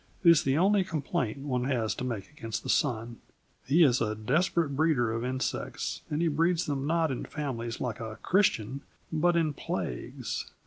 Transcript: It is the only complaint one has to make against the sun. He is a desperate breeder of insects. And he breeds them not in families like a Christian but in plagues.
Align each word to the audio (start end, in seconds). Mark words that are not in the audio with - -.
It 0.23 0.31
is 0.31 0.41
the 0.41 0.57
only 0.57 0.83
complaint 0.83 1.45
one 1.45 1.65
has 1.65 1.93
to 1.93 2.03
make 2.03 2.27
against 2.31 2.63
the 2.63 2.69
sun. 2.69 3.17
He 3.67 3.83
is 3.83 4.01
a 4.01 4.15
desperate 4.15 4.75
breeder 4.75 5.13
of 5.13 5.23
insects. 5.23 6.01
And 6.09 6.23
he 6.23 6.27
breeds 6.27 6.65
them 6.65 6.87
not 6.87 7.11
in 7.11 7.23
families 7.23 7.79
like 7.79 7.99
a 7.99 8.15
Christian 8.23 8.81
but 9.13 9.35
in 9.35 9.53
plagues. 9.53 10.51